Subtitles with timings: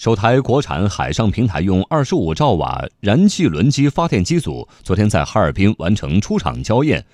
[0.00, 7.04] 首台国产海上平台用二十五兆瓦燃气轮机发电机组昨天在哈尔滨完成出厂交验，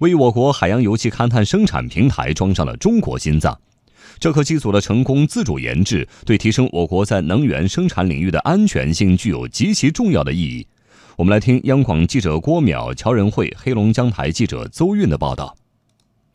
[0.00, 3.56] 为我国海洋油气勘探生产平台装上了中国心脏。
[4.18, 10.66] 这颗机组的成功自主研制，对提升我国在能源生产领域的安全性具有极其重要的意义。
[11.14, 15.56] 我们来听央广记者郭淼、乔仁慧、黑龙江台记者邹韵的报道。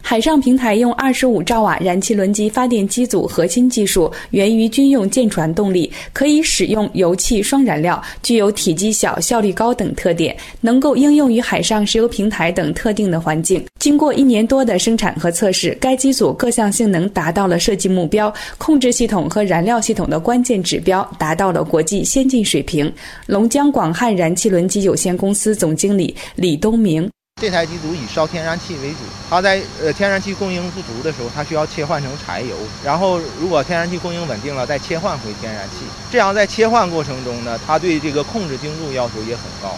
[0.09, 13.61] 海上平台用二十五兆瓦燃气轮机发电机组核心技术源于军用舰船动力，可以使用油气双燃料，具有体积小、效率高等特点，能够应用于海上石油平台等特定的环境。
[13.79, 22.89] 经过一年多的生产和测试，该机组各项性能达到了设计目标，控制系统和燃料系统的关键指标达到了国际先进水平。
[23.25, 27.09] 龙江广汉燃气轮机有限公司总经理李东明。
[27.39, 28.97] 这台机组以烧天然气为主，
[29.29, 35.85] 它在呃天然气供应不足的时候，它需要切换成柴油，然后如果天然气供应稳定了，再切换回天然气。
[36.11, 39.75] 这样在切换过程中呢，它对这个控制精度要求也很高。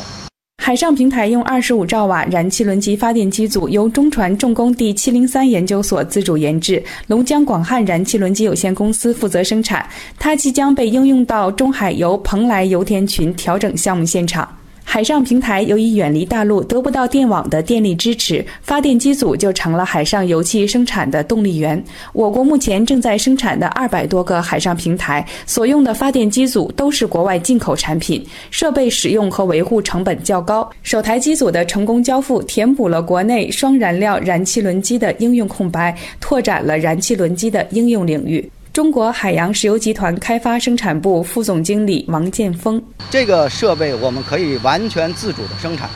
[0.63, 9.85] 海上平台用二十五兆瓦燃气轮机发电机组由中船重工第七零三研究所自主研制，龙江广汉燃气轮机有限公司负责生产，
[10.17, 14.47] 它即将被应用到中海油蓬莱油田群调整项目现场。
[14.91, 21.81] 海上平台由于远离大陆，得不到电网的电力支持，发电机组就成了海上油气生产的动力源。
[22.11, 30.67] 我国目前正在生产的二百多个海上平台所用的发电机组都是国外进口产品，设备使用和维护成本较高。
[30.81, 38.49] 首台机组的成功交付，填补了国内双燃料燃气轮机的应用空白，拓展了燃气轮机的应用领域。
[38.79, 45.89] 中国海洋石油集团开发生产部副总经理王建峰：这个设备我们可以完全自主的生产，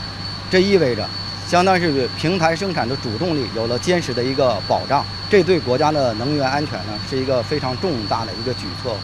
[0.51, 1.07] 这意味着，
[1.47, 8.97] 相当是平台生产的主动力有了坚实的一个保障，这对国家的能源安全呢是一个非常重大的一个举措。